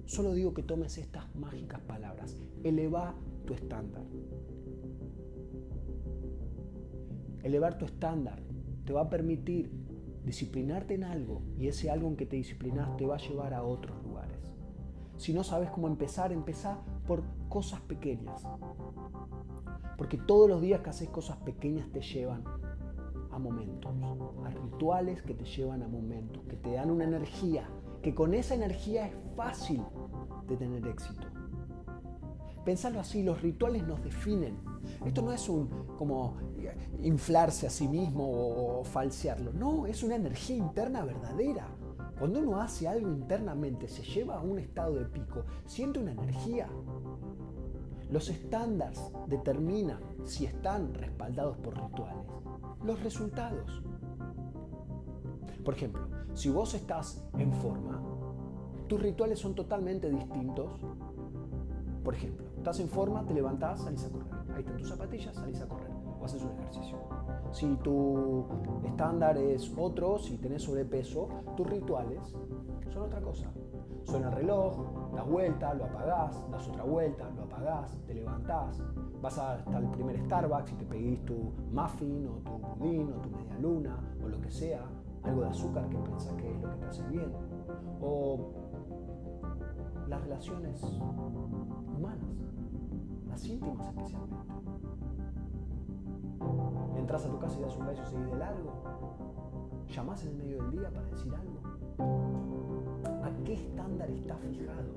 Solo 0.06 0.32
digo 0.32 0.54
que 0.54 0.62
tomes 0.62 0.96
estas 0.96 1.34
mágicas 1.34 1.80
palabras. 1.80 2.36
Eleva 2.62 3.16
tu 3.46 3.52
estándar. 3.52 4.04
Elevar 7.42 7.76
tu 7.76 7.84
estándar 7.84 8.49
te 8.84 8.92
va 8.92 9.02
a 9.02 9.10
permitir 9.10 9.70
disciplinarte 10.24 10.94
en 10.94 11.04
algo 11.04 11.42
y 11.56 11.68
ese 11.68 11.90
algo 11.90 12.08
en 12.08 12.16
que 12.16 12.26
te 12.26 12.36
disciplinas 12.36 12.96
te 12.96 13.06
va 13.06 13.16
a 13.16 13.18
llevar 13.18 13.54
a 13.54 13.62
otros 13.62 14.02
lugares. 14.02 14.38
Si 15.16 15.34
no 15.34 15.44
sabes 15.44 15.70
cómo 15.70 15.86
empezar, 15.86 16.32
empezá 16.32 16.78
por 17.06 17.22
cosas 17.48 17.80
pequeñas. 17.82 18.42
Porque 19.98 20.16
todos 20.16 20.48
los 20.48 20.62
días 20.62 20.80
que 20.80 20.90
haces 20.90 21.10
cosas 21.10 21.36
pequeñas 21.38 21.90
te 21.92 22.00
llevan 22.00 22.42
a 23.30 23.38
momentos, 23.38 23.92
a 24.44 24.50
rituales 24.50 25.22
que 25.22 25.34
te 25.34 25.44
llevan 25.44 25.82
a 25.82 25.88
momentos, 25.88 26.42
que 26.44 26.56
te 26.56 26.72
dan 26.72 26.90
una 26.90 27.04
energía, 27.04 27.68
que 28.02 28.14
con 28.14 28.32
esa 28.32 28.54
energía 28.54 29.08
es 29.08 29.14
fácil 29.36 29.82
de 30.48 30.56
tener 30.56 30.86
éxito. 30.86 31.26
Pensarlo 32.64 33.00
así, 33.00 33.22
los 33.22 33.42
rituales 33.42 33.86
nos 33.86 34.02
definen. 34.02 34.56
Esto 35.04 35.22
no 35.22 35.32
es 35.32 35.48
un 35.48 35.68
como 35.96 36.36
inflarse 37.02 37.66
a 37.66 37.70
sí 37.70 37.88
mismo 37.88 38.24
o, 38.78 38.84
falsearlo. 38.84 39.52
No, 39.52 39.86
es 39.86 40.02
una 40.02 40.16
energía 40.16 40.56
interna 40.56 41.04
verdadera. 41.04 41.66
Cuando 42.18 42.40
uno 42.40 42.60
hace 42.60 42.86
algo 42.86 43.08
internamente, 43.08 43.88
se 43.88 44.02
lleva 44.02 44.36
a 44.36 44.42
un 44.42 44.58
estado 44.58 44.94
de 44.94 45.06
pico, 45.06 45.44
siente 45.64 45.98
una 45.98 46.12
energía. 46.12 46.68
Los 48.10 48.28
estándares 48.28 49.00
determinan 49.26 50.00
si 50.24 50.44
están 50.44 50.92
respaldados 50.92 51.56
por 51.58 51.80
rituales. 51.80 52.26
Los 52.84 53.02
resultados. 53.02 53.82
Por 55.64 55.74
ejemplo, 55.74 56.08
si 56.34 56.50
vos 56.50 56.74
estás 56.74 57.24
en 57.38 57.52
forma, 57.52 58.02
tus 58.88 59.00
rituales 59.00 59.38
son 59.38 59.54
totalmente 59.54 60.10
distintos. 60.10 60.68
Por 62.02 62.14
ejemplo, 62.14 62.46
estás 62.56 62.80
en 62.80 62.88
forma, 62.88 63.24
te 63.24 63.34
levantás, 63.34 63.82
salís 63.82 64.04
a 64.04 64.10
correr. 64.10 64.39
Ahí 64.68 64.76
tus 64.76 64.88
zapatillas, 64.88 65.34
salís 65.34 65.60
a 65.62 65.66
correr 65.66 65.90
o 66.20 66.24
haces 66.24 66.42
un 66.42 66.50
ejercicio. 66.52 66.98
Si 67.50 67.76
tu 67.76 68.44
estándar 68.84 69.38
es 69.38 69.72
otro, 69.76 70.18
si 70.18 70.36
tenés 70.36 70.62
sobrepeso, 70.62 71.28
tus 71.56 71.66
rituales 71.66 72.36
son 72.92 73.02
otra 73.04 73.20
cosa. 73.22 73.50
Suena 74.04 74.28
el 74.28 74.34
reloj, 74.34 75.12
das 75.14 75.26
vuelta, 75.26 75.72
lo 75.74 75.84
apagás, 75.84 76.50
das 76.50 76.68
otra 76.68 76.84
vuelta, 76.84 77.30
lo 77.30 77.44
apagás, 77.44 77.96
te 78.06 78.14
levantás, 78.14 78.82
vas 79.22 79.38
hasta 79.38 79.78
el 79.78 79.88
primer 79.88 80.18
Starbucks 80.26 80.72
y 80.72 80.74
te 80.74 80.84
pedís 80.84 81.24
tu 81.24 81.52
muffin 81.72 82.28
o 82.28 82.32
tu 82.42 82.58
budín 82.58 83.12
o 83.12 83.20
tu 83.20 83.30
media 83.30 83.58
luna 83.58 83.98
o 84.22 84.28
lo 84.28 84.40
que 84.40 84.50
sea, 84.50 84.82
algo 85.22 85.42
de 85.42 85.48
azúcar 85.48 85.88
que 85.88 85.96
pensás 85.96 86.34
que 86.34 86.50
es 86.50 86.60
lo 86.60 86.70
que 86.70 86.76
te 86.76 86.84
hace 86.86 87.02
bien. 87.08 87.32
O 88.02 88.52
las 90.08 90.20
relaciones 90.22 90.82
humanas, 90.82 92.29
las 93.40 93.48
íntimas 93.48 93.88
especialmente. 93.88 94.36
Entras 96.98 97.24
a 97.24 97.30
tu 97.30 97.38
casa 97.38 97.58
y 97.58 97.62
das 97.62 97.76
un 97.76 97.86
beso 97.86 98.02
y 98.12 98.30
de 98.30 98.36
largo. 98.36 98.72
Llamás 99.88 100.22
en 100.24 100.30
el 100.30 100.36
medio 100.36 100.62
del 100.62 100.70
día 100.72 100.90
para 100.90 101.06
decir 101.06 101.32
algo. 101.34 101.60
¿A 103.24 103.44
qué 103.44 103.54
estándar 103.54 104.10
está 104.10 104.36
fijado? 104.36 104.92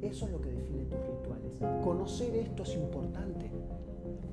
Eso 0.00 0.26
es 0.26 0.32
lo 0.32 0.40
que 0.40 0.50
define 0.50 0.84
tus 0.84 0.98
rituales. 1.00 1.60
Conocer 1.82 2.34
esto 2.34 2.62
es 2.62 2.74
importante. 2.76 3.50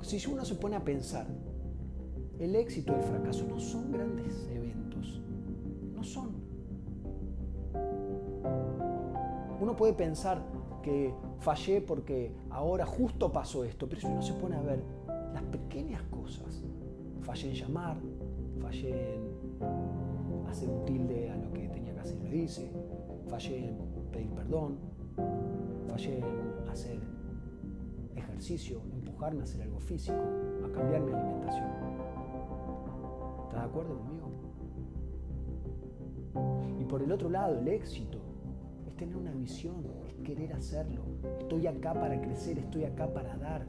Si 0.01 0.31
uno 0.31 0.45
se 0.45 0.55
pone 0.55 0.75
a 0.77 0.83
pensar, 0.83 1.27
el 2.39 2.55
éxito 2.55 2.93
y 2.93 2.95
el 2.95 3.03
fracaso 3.03 3.45
no 3.47 3.59
son 3.59 3.91
grandes 3.91 4.47
eventos. 4.49 5.21
No 5.93 6.03
son. 6.03 6.31
Uno 9.59 9.75
puede 9.75 9.93
pensar 9.93 10.41
que 10.81 11.13
fallé 11.39 11.81
porque 11.81 12.31
ahora 12.49 12.85
justo 12.85 13.31
pasó 13.31 13.63
esto, 13.63 13.87
pero 13.87 14.01
si 14.01 14.07
uno 14.07 14.21
se 14.21 14.33
pone 14.33 14.55
a 14.55 14.61
ver 14.61 14.83
las 15.33 15.43
pequeñas 15.43 16.01
cosas, 16.03 16.63
fallé 17.21 17.49
en 17.49 17.55
llamar, 17.55 17.97
fallé 18.59 19.15
en 19.15 20.47
hacer 20.47 20.69
un 20.69 20.85
tilde 20.85 21.29
a 21.29 21.37
lo 21.37 21.51
que 21.53 21.67
tenía 21.69 21.93
que 21.93 21.99
hacer 21.99 22.17
y 22.17 22.27
lo 22.27 22.35
hice, 22.35 22.71
fallé 23.27 23.69
en 23.69 23.77
pedir 24.11 24.31
perdón, 24.31 24.77
fallé 25.87 26.19
en 26.19 26.69
hacer 26.69 26.99
ejercicio, 28.15 28.81
empujarme 28.91 29.41
a 29.41 29.43
hacer 29.43 29.61
algo 29.61 29.79
físico, 29.79 30.17
a 30.65 30.71
cambiar 30.71 31.01
mi 31.01 31.13
alimentación. 31.13 31.69
¿Estás 33.43 33.61
de 33.61 33.69
acuerdo 33.69 33.97
conmigo? 33.97 34.31
Y 36.79 36.85
por 36.85 37.01
el 37.01 37.11
otro 37.11 37.29
lado, 37.29 37.59
el 37.59 37.67
éxito 37.67 38.19
es 38.87 38.95
tener 38.95 39.15
una 39.15 39.31
visión, 39.31 39.83
querer 40.23 40.53
hacerlo. 40.53 41.01
Estoy 41.39 41.67
acá 41.67 41.93
para 41.93 42.19
crecer, 42.21 42.57
estoy 42.57 42.85
acá 42.85 43.07
para 43.13 43.35
dar. 43.37 43.65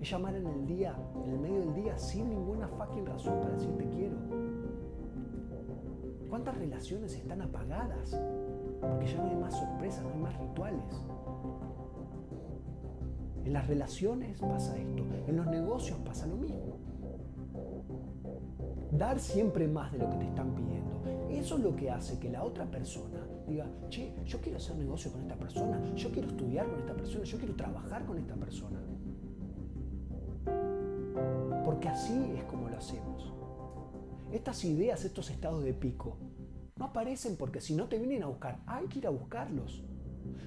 Es 0.00 0.10
llamar 0.10 0.34
en 0.34 0.46
el 0.46 0.66
día, 0.66 0.94
en 1.24 1.30
el 1.30 1.38
medio 1.38 1.60
del 1.60 1.74
día, 1.74 1.98
sin 1.98 2.28
ninguna 2.28 2.68
fucking 2.68 3.06
razón 3.06 3.40
para 3.40 3.54
decirte 3.54 3.88
quiero. 3.88 4.16
¿Cuántas 6.28 6.56
relaciones 6.58 7.14
están 7.14 7.42
apagadas? 7.42 8.20
Porque 8.80 9.06
ya 9.06 9.22
no 9.22 9.30
hay 9.30 9.36
más 9.36 9.56
sorpresas, 9.56 10.02
no 10.02 10.10
hay 10.10 10.18
más 10.18 10.38
rituales. 10.38 11.02
En 13.44 13.52
las 13.52 13.66
relaciones 13.66 14.40
pasa 14.40 14.76
esto, 14.76 15.04
en 15.26 15.36
los 15.36 15.46
negocios 15.46 15.98
pasa 15.98 16.26
lo 16.26 16.36
mismo. 16.36 16.78
Dar 18.90 19.18
siempre 19.20 19.68
más 19.68 19.92
de 19.92 19.98
lo 19.98 20.10
que 20.10 20.16
te 20.16 20.24
están 20.24 20.54
pidiendo. 20.54 21.02
Eso 21.30 21.56
es 21.56 21.62
lo 21.62 21.76
que 21.76 21.90
hace 21.90 22.18
que 22.18 22.30
la 22.30 22.42
otra 22.42 22.64
persona 22.64 23.20
diga, 23.46 23.66
che, 23.88 24.14
yo 24.24 24.40
quiero 24.40 24.58
hacer 24.58 24.76
negocio 24.76 25.12
con 25.12 25.22
esta 25.22 25.36
persona, 25.36 25.82
yo 25.94 26.10
quiero 26.10 26.28
estudiar 26.28 26.68
con 26.68 26.78
esta 26.78 26.94
persona, 26.94 27.24
yo 27.24 27.38
quiero 27.38 27.54
trabajar 27.54 28.04
con 28.04 28.18
esta 28.18 28.34
persona. 28.34 28.80
Porque 31.64 31.88
así 31.88 32.32
es 32.36 32.44
como 32.44 32.68
lo 32.68 32.76
hacemos. 32.76 33.32
Estas 34.32 34.64
ideas, 34.64 35.04
estos 35.04 35.30
estados 35.30 35.62
de 35.64 35.74
pico, 35.74 36.18
no 36.76 36.86
aparecen 36.86 37.36
porque 37.36 37.60
si 37.60 37.74
no 37.74 37.88
te 37.88 37.98
vienen 37.98 38.24
a 38.24 38.26
buscar, 38.26 38.62
hay 38.66 38.86
que 38.88 38.98
ir 38.98 39.06
a 39.06 39.10
buscarlos. 39.10 39.84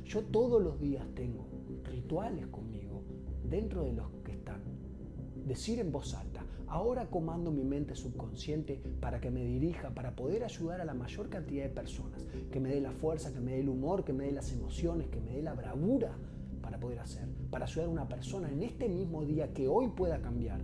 Yo 0.04 0.24
todos 0.24 0.62
los 0.62 0.80
días 0.80 1.06
tengo 1.16 1.48
rituales 1.84 2.48
conmigo 2.48 3.04
dentro 3.44 3.84
de 3.84 3.94
los 3.94 4.12
que 4.24 4.34
están. 4.34 4.62
Decir 5.46 5.80
en 5.80 5.92
voz 5.92 6.14
alta, 6.14 6.44
ahora 6.68 7.10
comando 7.10 7.52
mi 7.52 7.64
mente 7.64 7.96
subconsciente 7.96 8.82
para 9.00 9.20
que 9.20 9.32
me 9.32 9.44
dirija, 9.44 9.90
para 9.92 10.16
poder 10.16 10.44
ayudar 10.44 10.82
a 10.82 10.86
la 10.86 10.94
mayor 10.94 11.30
cantidad 11.30 11.64
de 11.64 11.70
personas, 11.70 12.26
que 12.52 12.60
me 12.60 12.70
dé 12.70 12.82
la 12.82 12.92
fuerza, 12.92 13.34
que 13.34 13.40
me 13.40 13.54
dé 13.54 13.60
el 13.62 13.70
humor, 13.70 14.04
que 14.04 14.14
me 14.14 14.26
dé 14.26 14.32
las 14.32 14.52
emociones, 14.52 15.08
que 15.08 15.20
me 15.20 15.34
dé 15.34 15.42
la 15.42 15.54
bravura 15.54 16.18
para 16.62 16.80
poder 16.80 17.00
hacer, 17.00 17.28
para 17.50 17.66
ayudar 17.66 17.88
a 17.88 17.92
una 17.92 18.08
persona 18.08 18.50
en 18.50 18.62
este 18.64 18.90
mismo 18.90 19.24
día 19.24 19.54
que 19.54 19.68
hoy 19.68 19.88
pueda 19.88 20.22
cambiar. 20.22 20.62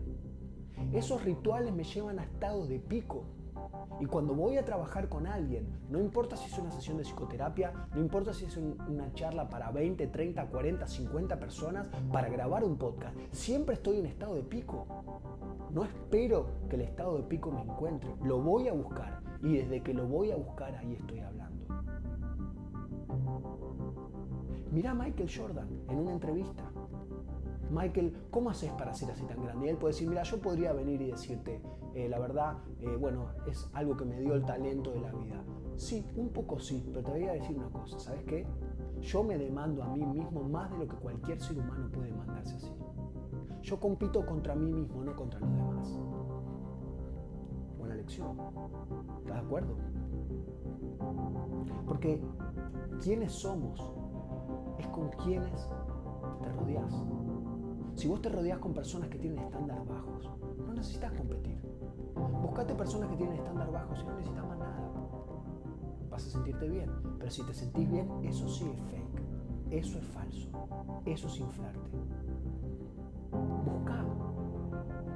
Esos 0.91 1.23
rituales 1.23 1.73
me 1.73 1.83
llevan 1.83 2.19
a 2.19 2.23
estados 2.23 2.67
de 2.67 2.79
pico. 2.79 3.25
Y 3.99 4.05
cuando 4.05 4.33
voy 4.33 4.57
a 4.57 4.65
trabajar 4.65 5.07
con 5.07 5.27
alguien, 5.27 5.67
no 5.89 5.99
importa 5.99 6.35
si 6.35 6.51
es 6.51 6.57
una 6.57 6.71
sesión 6.71 6.97
de 6.97 7.03
psicoterapia, 7.03 7.87
no 7.93 8.01
importa 8.01 8.33
si 8.33 8.45
es 8.45 8.57
una 8.57 9.13
charla 9.13 9.47
para 9.47 9.71
20, 9.71 10.07
30, 10.07 10.47
40, 10.47 10.87
50 10.87 11.39
personas, 11.39 11.87
para 12.11 12.29
grabar 12.29 12.63
un 12.63 12.77
podcast, 12.77 13.15
siempre 13.31 13.75
estoy 13.75 13.99
en 13.99 14.07
estado 14.07 14.35
de 14.35 14.43
pico. 14.43 14.87
No 15.73 15.83
espero 15.83 16.45
que 16.69 16.75
el 16.75 16.83
estado 16.83 17.17
de 17.17 17.23
pico 17.23 17.51
me 17.51 17.61
encuentre, 17.61 18.15
lo 18.23 18.39
voy 18.39 18.67
a 18.67 18.73
buscar. 18.73 19.21
Y 19.41 19.57
desde 19.57 19.81
que 19.81 19.93
lo 19.93 20.07
voy 20.07 20.31
a 20.31 20.35
buscar, 20.35 20.75
ahí 20.75 20.93
estoy 20.93 21.19
hablando. 21.19 21.65
Mira 24.71 24.91
a 24.91 24.93
Michael 24.93 25.29
Jordan 25.35 25.67
en 25.89 25.97
una 25.97 26.13
entrevista. 26.13 26.63
Michael, 27.71 28.15
¿cómo 28.29 28.51
haces 28.51 28.71
para 28.73 28.93
ser 28.93 29.09
así 29.09 29.25
tan 29.25 29.41
grande? 29.41 29.65
Y 29.65 29.69
él 29.69 29.77
puede 29.77 29.93
decir, 29.93 30.07
mira, 30.07 30.21
yo 30.21 30.39
podría 30.39 30.73
venir 30.73 31.01
y 31.01 31.11
decirte, 31.11 31.59
eh, 31.95 32.07
la 32.07 32.19
verdad, 32.19 32.57
eh, 32.79 32.95
bueno, 32.99 33.29
es 33.47 33.67
algo 33.73 33.97
que 33.97 34.05
me 34.05 34.19
dio 34.19 34.35
el 34.35 34.45
talento 34.45 34.91
de 34.91 35.01
la 35.01 35.11
vida. 35.11 35.43
Sí, 35.75 36.05
un 36.15 36.29
poco 36.29 36.59
sí, 36.59 36.83
pero 36.85 37.03
te 37.03 37.11
voy 37.11 37.23
a 37.23 37.33
decir 37.33 37.57
una 37.57 37.69
cosa, 37.69 37.99
¿sabes 37.99 38.23
qué? 38.25 38.45
Yo 39.01 39.23
me 39.23 39.39
demando 39.39 39.81
a 39.81 39.87
mí 39.87 40.05
mismo 40.05 40.43
más 40.43 40.69
de 40.69 40.77
lo 40.77 40.87
que 40.87 40.95
cualquier 40.97 41.41
ser 41.41 41.57
humano 41.57 41.89
puede 41.91 42.09
demandarse 42.09 42.57
así. 42.57 42.71
Yo 43.63 43.79
compito 43.79 44.25
contra 44.25 44.55
mí 44.55 44.73
mismo, 44.73 45.01
no 45.05 45.15
contra 45.15 45.39
los 45.39 45.49
demás. 45.49 45.97
Buena 47.77 47.95
lección. 47.95 48.37
¿Estás 49.21 49.35
de 49.37 49.41
acuerdo? 49.41 49.77
Porque 51.87 52.21
quiénes 53.01 53.31
somos 53.31 53.79
es 54.77 54.87
con 54.87 55.09
quienes 55.11 55.69
te 56.41 56.51
rodeas. 56.51 56.93
Si 57.95 58.09
vos 58.09 58.21
te 58.21 58.27
rodeas 58.27 58.59
con 58.59 58.73
personas 58.73 59.07
que 59.07 59.17
tienen 59.17 59.39
estándares 59.39 59.87
bajos, 59.87 60.29
no 60.67 60.73
necesitas 60.73 61.13
competir. 61.13 61.57
Buscate 62.41 62.75
personas 62.75 63.09
que 63.11 63.15
tienen 63.15 63.37
estándares 63.37 63.71
bajos 63.71 64.01
y 64.01 64.03
no 64.03 64.15
necesitas 64.17 64.45
más 64.45 64.59
nada. 64.59 64.91
Vas 66.09 66.27
a 66.27 66.29
sentirte 66.29 66.67
bien, 66.67 66.91
pero 67.17 67.31
si 67.31 67.45
te 67.45 67.53
sentís 67.53 67.89
bien, 67.89 68.09
eso 68.23 68.45
sí 68.49 68.69
es 68.69 68.81
fake. 68.91 69.22
Eso 69.73 69.97
es 69.97 70.05
falso. 70.05 70.47
Eso 71.03 71.27
es 71.27 71.39
inflarte. 71.39 71.89
Busca. 73.65 74.05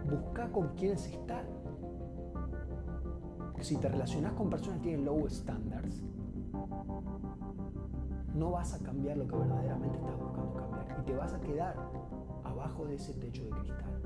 Busca 0.10 0.52
con 0.52 0.70
quienes 0.70 1.06
estar. 1.06 1.46
Si 3.62 3.78
te 3.78 3.88
relacionas 3.88 4.34
con 4.34 4.50
personas 4.50 4.80
que 4.80 4.86
tienen 4.86 5.06
low 5.06 5.28
standards, 5.30 6.04
no 8.34 8.52
vas 8.52 8.74
a 8.74 8.80
cambiar 8.80 9.18
lo 9.18 9.28
que 9.28 9.36
verdaderamente 9.36 10.00
estás 10.00 10.18
buscando 10.20 10.54
cambiar 10.56 11.00
y 11.02 11.06
te 11.06 11.14
vas 11.14 11.34
a 11.34 11.40
quedar 11.42 11.76
abajo 12.44 12.86
de 12.86 12.96
ese 12.96 13.14
techo 13.14 13.44
de 13.44 13.52
cristal. 13.52 14.02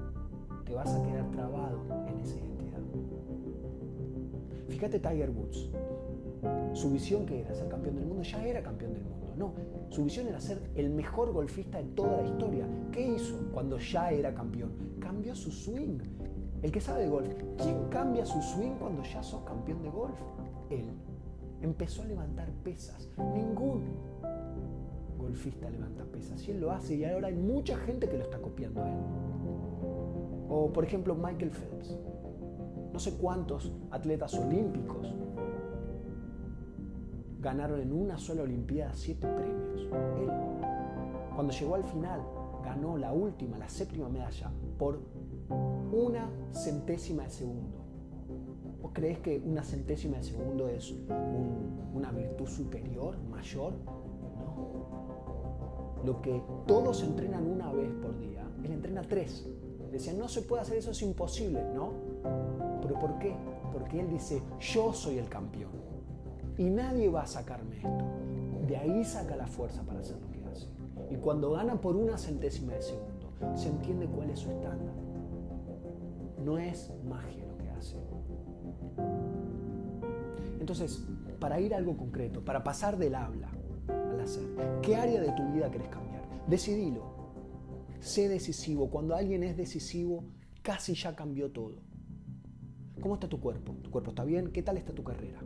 Te 0.66 0.76
vas 0.76 0.94
a 0.94 1.02
quedar 1.02 1.32
trabado 1.32 1.80
en 2.08 2.20
esa 2.20 2.38
identidad. 2.40 2.80
Fíjate 4.68 5.00
Tiger 5.00 5.30
Woods. 5.30 5.70
Su 6.74 6.92
visión 6.92 7.26
que 7.26 7.40
era 7.40 7.56
ser 7.56 7.70
campeón 7.70 7.96
del 7.96 8.06
mundo, 8.06 8.24
ya 8.24 8.44
era 8.46 8.62
campeón 8.62 8.94
del 8.94 9.04
mundo. 9.04 9.21
No, 9.42 9.54
su 9.90 10.04
visión 10.04 10.28
era 10.28 10.40
ser 10.40 10.70
el 10.76 10.92
mejor 10.92 11.34
golfista 11.34 11.80
de 11.80 11.86
toda 11.86 12.22
la 12.22 12.28
historia. 12.28 12.68
¿Qué 12.92 13.16
hizo 13.16 13.50
cuando 13.52 13.80
ya 13.80 14.12
era 14.12 14.36
campeón? 14.36 14.72
Cambió 15.00 15.34
su 15.34 15.50
swing. 15.50 15.98
El 16.62 16.72
que 16.72 16.80
sabe 16.80 17.02
de 17.02 17.10
golf, 17.10 17.28
¿quién 17.58 17.90
cambia 17.90 18.24
su 18.24 18.40
swing 18.40 18.74
cuando 18.78 19.02
ya 19.02 19.24
sos 19.24 19.42
campeón 19.42 19.82
de 19.82 19.90
golf? 19.90 20.20
Él. 20.70 20.86
Empezó 21.60 22.04
a 22.04 22.06
levantar 22.06 22.52
pesas. 22.64 23.10
Ningún 23.18 23.82
golfista 25.18 25.72
levanta 25.72 26.04
pesas. 26.04 26.48
Y 26.48 26.52
él 26.52 26.62
lo 26.62 26.72
hace 26.72 26.94
y 26.94 27.04
ahora 27.04 27.30
hay 27.30 27.36
mucha 27.36 27.76
gente 27.78 28.08
que 28.08 28.20
lo 28.20 28.24
está 28.26 28.38
copiando 28.38 28.84
a 28.84 28.90
él. 28.92 29.00
O 30.50 30.72
por 30.72 30.84
ejemplo 30.84 31.16
Michael 31.16 31.50
Phelps. 31.50 31.98
No 32.94 33.00
sé 33.00 33.18
cuántos 33.18 33.72
atletas 33.90 34.36
olímpicos 34.36 35.16
ganaron 37.42 37.82
en 37.82 37.92
una 37.92 38.18
sola 38.18 38.44
Olimpiada 38.44 38.94
siete 38.94 39.28
premios. 39.28 39.82
Él, 40.20 40.30
cuando 41.36 41.52
llegó 41.54 41.76
al 41.76 41.84
final, 41.84 42.22
ganó 42.64 42.98
la 42.98 43.12
última, 43.14 43.58
la 43.58 43.68
séptima 43.68 44.08
medalla, 44.10 44.52
por 44.78 45.00
una 45.92 46.30
centésima 46.54 47.24
de 47.24 47.30
segundo. 47.30 47.80
¿Vos 48.82 48.92
crees 48.94 49.20
que 49.20 49.42
una 49.46 49.64
centésima 49.64 50.18
de 50.18 50.24
segundo 50.24 50.68
es 50.68 50.94
una 51.94 52.12
virtud 52.12 52.48
superior, 52.48 53.18
mayor? 53.30 53.74
No. 54.38 55.02
Lo 56.06 56.22
que 56.22 56.42
todos 56.66 57.04
entrenan 57.04 57.46
una 57.46 57.72
vez 57.72 57.92
por 58.02 58.18
día, 58.20 58.48
él 58.64 58.72
entrena 58.72 59.02
tres. 59.02 59.48
Decían, 59.92 60.18
no 60.18 60.30
se 60.30 60.44
puede 60.44 60.62
hacer 60.62 60.78
eso, 60.78 60.92
es 60.92 61.02
imposible, 61.02 61.62
¿no? 61.76 61.92
¿Pero 62.82 62.98
por 62.98 63.20
qué? 63.20 63.36
Porque 63.74 64.00
él 64.00 64.10
dice, 64.10 64.42
yo 64.60 64.94
soy 64.94 65.18
el 65.18 65.28
campeón. 65.28 65.91
Y 66.58 66.70
nadie 66.70 67.10
va 67.10 67.24
a 67.24 67.28
sacarme 67.28 67.78
esto. 67.78 68.06
De 68.68 68.78
ahí 68.78 69.04
saca 69.04 69.36
la 69.36 69.48
fuerza 69.48 69.84
para 69.84 70.00
hacer 70.00 70.18
lo 70.22 70.30
que 70.30 70.44
hace. 70.46 70.68
Y 71.10 71.16
cuando 71.16 71.52
gana 71.52 71.80
por 71.80 71.96
una 71.96 72.18
centésima 72.18 72.74
de 72.74 72.82
segundo, 72.82 73.34
se 73.56 73.70
entiende 73.70 74.08
cuál 74.08 74.30
es 74.30 74.40
su 74.40 74.52
estándar. 74.52 74.96
No 76.44 76.58
es 76.58 76.92
magia 77.08 77.46
lo 77.46 77.58
que 77.58 77.70
hace. 77.70 77.98
Entonces, 80.60 81.04
para 81.40 81.60
ir 81.60 81.74
a 81.74 81.78
algo 81.78 81.98
concreto, 81.98 82.46
para 82.46 82.64
pasar 82.64 82.98
del 82.98 83.16
habla 83.16 83.50
al 83.88 84.20
hacer, 84.20 84.46
¿qué 84.82 84.96
área 84.96 85.20
de 85.20 85.32
tu 85.32 85.52
vida 85.52 85.72
querés 85.72 85.90
cambiar? 85.90 86.22
Decidilo. 86.48 87.04
Sé 88.00 88.30
decisivo. 88.30 88.90
Cuando 88.90 89.16
alguien 89.16 89.44
es 89.44 89.58
decisivo, 89.58 90.24
casi 90.62 90.94
ya 90.94 91.16
cambió 91.16 91.52
todo. 91.52 91.76
¿Cómo 93.02 93.16
está 93.16 93.28
tu 93.28 93.40
cuerpo? 93.40 93.74
¿Tu 93.82 93.90
cuerpo 93.90 94.12
está 94.12 94.24
bien? 94.24 94.52
¿Qué 94.52 94.62
tal 94.62 94.78
está 94.78 94.94
tu 94.94 95.04
carrera? 95.04 95.40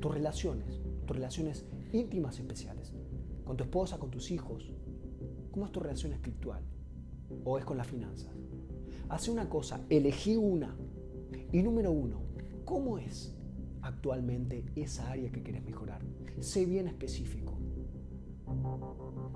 Tus 0.00 0.12
relaciones, 0.12 0.80
tus 1.06 1.16
relaciones 1.16 1.66
íntimas 1.92 2.38
especiales, 2.38 2.92
con 3.44 3.56
tu 3.56 3.64
esposa, 3.64 3.98
con 3.98 4.10
tus 4.10 4.30
hijos. 4.30 4.72
¿Cómo 5.50 5.66
es 5.66 5.72
tu 5.72 5.80
relación 5.80 6.12
espiritual? 6.12 6.62
¿O 7.44 7.58
es 7.58 7.64
con 7.64 7.76
las 7.76 7.86
finanzas? 7.86 8.32
Hace 9.08 9.30
una 9.30 9.48
cosa, 9.48 9.80
elegí 9.88 10.36
una. 10.36 10.76
Y 11.52 11.62
número 11.62 11.90
uno, 11.90 12.20
¿cómo 12.64 12.98
es 12.98 13.34
actualmente 13.82 14.64
esa 14.76 15.10
área 15.10 15.30
que 15.30 15.42
quieres 15.42 15.64
mejorar? 15.64 16.02
Sé 16.40 16.66
bien 16.66 16.88
específico. 16.88 17.58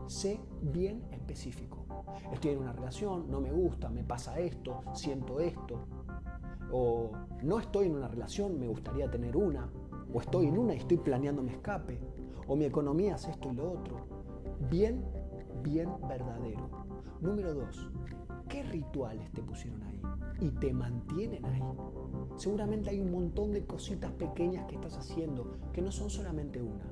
Sé 0.07 0.41
bien 0.61 1.05
específico. 1.11 1.87
Estoy 2.33 2.53
en 2.53 2.59
una 2.59 2.73
relación, 2.73 3.31
no 3.31 3.41
me 3.41 3.51
gusta, 3.51 3.89
me 3.89 4.05
pasa 4.05 4.39
esto, 4.39 4.83
siento 4.95 5.41
esto. 5.41 5.87
O 6.71 7.13
no 7.43 7.59
estoy 7.59 7.87
en 7.87 7.97
una 7.97 8.09
relación, 8.09 8.59
me 8.59 8.69
gustaría 8.69 9.11
tener 9.11 9.37
una. 9.37 9.71
O 10.13 10.21
estoy 10.21 10.47
en 10.47 10.59
una 10.59 10.75
y 10.75 10.79
estoy 10.79 10.99
planeando 10.99 11.43
mi 11.43 11.51
escape. 11.51 11.99
O 12.47 12.57
mi 12.57 12.65
economía 12.65 13.15
es 13.15 13.29
esto 13.29 13.51
y 13.51 13.57
lo 13.57 13.73
otro. 13.73 13.97
Bien, 14.71 15.05
bien 15.63 15.89
verdadero. 16.09 16.69
Número 17.21 17.55
dos, 17.55 17.89
¿qué 18.49 18.63
rituales 18.65 19.31
te 19.33 19.43
pusieron 19.43 19.83
ahí? 19.85 20.01
Y 20.41 20.51
te 20.51 20.73
mantienen 20.73 21.45
ahí. 21.47 21.63
Seguramente 22.37 22.91
hay 22.91 23.01
un 23.01 23.13
montón 23.13 23.53
de 23.53 23.65
cositas 23.65 24.11
pequeñas 24.13 24.67
que 24.67 24.75
estás 24.75 24.99
haciendo, 24.99 25.59
que 25.73 25.83
no 25.83 25.93
son 25.93 26.11
solamente 26.11 26.61
una. 26.61 26.85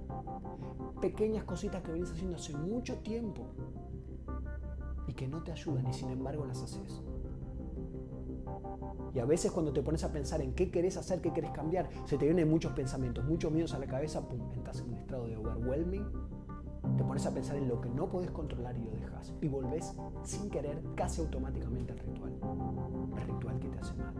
Pequeñas 1.01 1.45
cositas 1.45 1.83
que 1.83 1.93
venís 1.93 2.13
haciendo 2.13 2.37
hace 2.37 2.57
mucho 2.57 2.99
tiempo 2.99 3.47
y 5.09 5.13
que 5.15 5.27
no 5.27 5.43
te 5.43 5.51
ayudan 5.51 5.89
y 5.89 5.93
sin 5.93 6.11
embargo 6.11 6.47
las 6.47 6.63
haces. 6.63 7.03
Y 9.15 9.19
a 9.19 9.25
veces 9.25 9.51
cuando 9.51 9.73
te 9.73 9.83
pones 9.83 10.05
a 10.05 10.13
pensar 10.13 10.41
en 10.41 10.55
qué 10.55 10.71
querés 10.71 10.97
hacer, 10.97 11.21
qué 11.21 11.33
querés 11.33 11.51
cambiar, 11.51 11.89
se 12.05 12.17
te 12.17 12.25
vienen 12.25 12.49
muchos 12.49 12.73
pensamientos, 12.73 13.25
muchos 13.25 13.51
miedos 13.53 13.75
a 13.75 13.79
la 13.79 13.87
cabeza, 13.87 14.29
pum, 14.29 14.53
entras 14.53 14.81
en 14.81 14.91
un 14.91 14.99
estado 14.99 15.27
de 15.27 15.37
overwhelming, 15.37 16.07
te 16.97 17.05
pones 17.05 17.27
a 17.27 17.35
pensar 17.35 17.57
en 17.57 17.69
lo 17.69 17.81
que 17.81 17.89
no 17.89 18.09
podés 18.09 18.31
controlar 18.31 18.77
y 18.77 18.85
lo 18.85 18.91
dejas. 18.93 19.35
Y 19.41 19.49
volvés 19.49 19.95
sin 20.23 20.51
querer 20.51 20.83
casi 20.95 21.21
automáticamente 21.21 21.93
al 21.93 21.99
ritual. 21.99 22.33
El 23.17 23.23
ritual 23.23 23.59
que 23.61 23.69
te 23.69 23.79
hace 23.79 23.95
mal. 23.95 24.15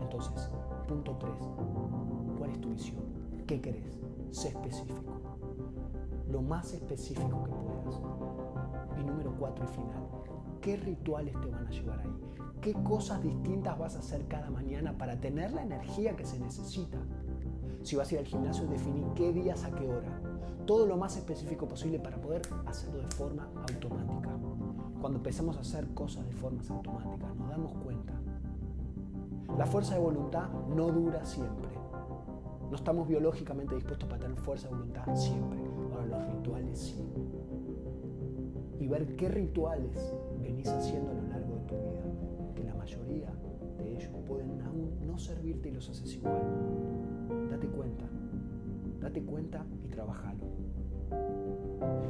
Entonces, 0.00 0.50
punto 0.86 1.16
3. 1.18 1.32
¿Cuál 2.38 2.50
es 2.50 2.60
tu 2.60 2.70
visión? 2.70 3.02
¿Qué 3.46 3.60
querés? 3.60 3.98
Sé 4.30 4.48
específico. 4.48 5.20
Lo 6.30 6.42
más 6.42 6.72
específico 6.72 7.44
que 7.44 7.50
puedas. 7.50 8.00
Y 9.00 9.04
número 9.04 9.34
4 9.38 9.64
y 9.64 9.68
final. 9.68 10.17
¿Qué 10.60 10.76
rituales 10.76 11.34
te 11.40 11.50
van 11.50 11.66
a 11.66 11.70
llevar 11.70 12.00
ahí? 12.00 12.14
¿Qué 12.60 12.72
cosas 12.72 13.22
distintas 13.22 13.78
vas 13.78 13.94
a 13.96 14.00
hacer 14.00 14.26
cada 14.26 14.50
mañana 14.50 14.96
para 14.98 15.20
tener 15.20 15.52
la 15.52 15.62
energía 15.62 16.16
que 16.16 16.24
se 16.24 16.38
necesita? 16.40 16.98
Si 17.82 17.94
vas 17.94 18.10
a 18.10 18.14
ir 18.14 18.20
al 18.20 18.26
gimnasio, 18.26 18.66
definir 18.66 19.06
qué 19.14 19.32
días 19.32 19.64
a 19.64 19.70
qué 19.70 19.86
hora. 19.88 20.20
Todo 20.66 20.86
lo 20.86 20.96
más 20.96 21.16
específico 21.16 21.68
posible 21.68 22.00
para 22.00 22.20
poder 22.20 22.42
hacerlo 22.66 22.98
de 23.00 23.06
forma 23.12 23.48
automática. 23.70 24.36
Cuando 25.00 25.18
empezamos 25.18 25.56
a 25.56 25.60
hacer 25.60 25.88
cosas 25.94 26.26
de 26.26 26.32
formas 26.32 26.68
automáticas, 26.70 27.34
nos 27.36 27.48
damos 27.48 27.72
cuenta. 27.74 28.12
La 29.56 29.66
fuerza 29.66 29.94
de 29.94 30.00
voluntad 30.00 30.50
no 30.74 30.88
dura 30.88 31.24
siempre. 31.24 31.68
No 32.68 32.74
estamos 32.74 33.08
biológicamente 33.08 33.76
dispuestos 33.76 34.08
para 34.08 34.22
tener 34.22 34.38
fuerza 34.38 34.68
de 34.68 34.74
voluntad 34.74 35.16
siempre. 35.16 35.60
Ahora 35.92 36.06
los 36.06 36.34
rituales 36.34 36.78
sí. 36.78 37.04
Y 38.80 38.88
ver 38.88 39.16
qué 39.16 39.28
rituales 39.28 40.12
venís 40.48 40.68
haciendo 40.68 41.10
a 41.10 41.14
lo 41.14 41.22
largo 41.28 41.56
de 41.56 41.60
tu 41.66 41.74
vida 41.74 42.74
mayoría 42.88 43.28
de 43.76 43.92
ellos 43.92 44.10
pueden 44.26 44.62
aún 44.62 45.06
no 45.06 45.18
servirte 45.18 45.68
y 45.68 45.72
los 45.72 45.88
haces 45.90 46.14
igual. 46.14 46.40
Date 47.50 47.68
cuenta, 47.68 48.06
date 49.00 49.22
cuenta 49.22 49.66
y 49.84 49.88
trabajalo. 49.88 50.44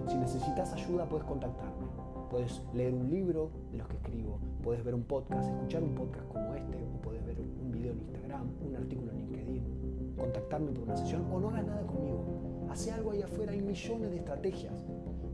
Si 0.06 0.16
necesitas 0.16 0.72
ayuda 0.72 1.08
puedes 1.08 1.26
contactarme. 1.26 1.86
Puedes 2.30 2.62
leer 2.74 2.94
un 2.94 3.10
libro 3.10 3.50
de 3.72 3.78
los 3.78 3.88
que 3.88 3.96
escribo, 3.96 4.38
puedes 4.62 4.84
ver 4.84 4.94
un 4.94 5.02
podcast, 5.02 5.48
escuchar 5.48 5.82
un 5.82 5.94
podcast 5.94 6.28
como 6.28 6.54
este, 6.54 6.76
o 6.76 7.00
puedes 7.00 7.24
ver 7.24 7.40
un 7.40 7.70
video 7.72 7.92
en 7.92 8.00
Instagram, 8.00 8.50
un 8.68 8.76
artículo 8.76 9.12
en 9.12 9.18
LinkedIn, 9.18 10.14
contactarme 10.18 10.72
por 10.72 10.84
una 10.84 10.96
sesión 10.96 11.24
o 11.32 11.40
no 11.40 11.48
hagas 11.48 11.66
nada 11.66 11.86
conmigo. 11.86 12.22
Hace 12.70 12.92
algo 12.92 13.12
ahí 13.12 13.22
afuera, 13.22 13.52
hay 13.52 13.62
millones 13.62 14.10
de 14.10 14.18
estrategias, 14.18 14.84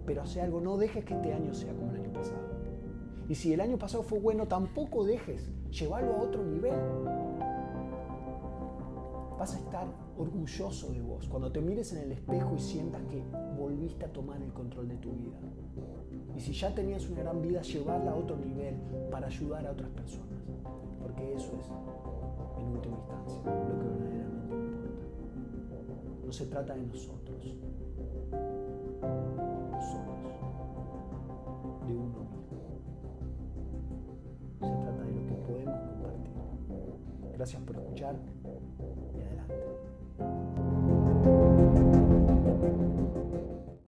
pero 0.07 0.23
hace 0.23 0.41
algo, 0.41 0.61
no 0.61 0.77
dejes 0.77 1.05
que 1.05 1.15
este 1.15 1.35
año 1.35 1.53
sea 1.53 1.75
como 1.75 1.91
el 1.91 2.01
año 2.01 2.13
pasado. 2.13 2.44
Y 3.29 3.35
si 3.35 3.53
el 3.53 3.61
año 3.61 3.79
pasado 3.79 4.03
fue 4.03 4.19
bueno, 4.19 4.47
tampoco 4.47 5.05
dejes, 5.05 5.51
llévalo 5.71 6.15
a 6.15 6.23
otro 6.23 6.45
nivel. 6.45 6.75
Vas 9.39 9.55
a 9.55 9.59
estar 9.59 9.87
orgulloso 10.17 10.93
de 10.93 11.01
vos 11.01 11.27
cuando 11.29 11.51
te 11.51 11.61
mires 11.61 11.93
en 11.93 12.03
el 12.03 12.13
espejo 12.13 12.55
y 12.55 12.61
sientas 12.61 13.03
que 13.11 13.23
volviste 13.59 14.05
a 14.05 14.13
tomar 14.13 14.41
el 14.43 14.53
control 14.53 14.89
de 14.89 14.97
tu 14.97 15.11
vida. 15.13 15.39
Y 16.37 16.41
si 16.41 16.53
ya 16.53 16.75
tenías 16.75 17.09
una 17.09 17.23
gran 17.23 17.41
vida, 17.41 17.63
llevarla 17.63 18.13
a 18.13 18.15
otro 18.15 18.37
nivel 18.37 18.77
para 19.11 19.27
ayudar 19.27 19.67
a 19.67 19.73
otras 19.73 19.91
personas. 19.91 20.29
Porque 21.01 21.35
eso 21.35 21.53
es, 21.61 21.67
en 22.61 22.67
última 22.69 22.97
instancia, 22.99 23.41
lo 23.45 23.79
que 23.79 23.87
verdaderamente 23.87 24.57
importa. 25.57 26.27
No 26.27 26.33
se 26.33 26.47
trata 26.47 26.75
de 26.75 26.87
nosotros. 26.87 27.57
Nosotros 29.71 30.15
de 31.87 31.97
uno 31.97 32.24
Gracias 37.37 37.63
por 37.63 37.77
escuchar 37.77 38.17
y 39.17 39.21
adelante. 39.23 39.55